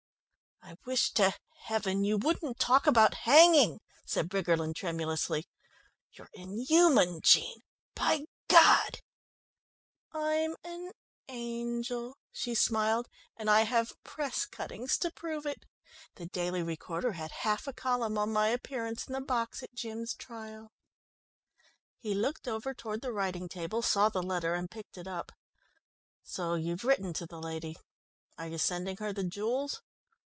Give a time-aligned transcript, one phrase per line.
[0.63, 5.45] "I wish to heaven you wouldn't talk about hanging," said Briggerland tremulously,
[6.13, 8.99] "you're inhuman, Jean, by God"
[10.13, 10.91] "I'm an
[11.27, 15.65] angel," she smiled, "and I have press cuttings to prove it!
[16.15, 20.13] The Daily Recorder had half a column on my appearance in the box at Jim's
[20.13, 20.71] trial."
[21.97, 25.33] He looked over toward the writing table, saw the letter, and picked it up.
[26.23, 27.75] "So you've written to the lady.
[28.37, 29.81] Are you sending her the jewels?"